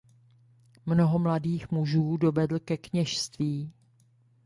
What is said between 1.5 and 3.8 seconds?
mužů dovedl ke kněžství.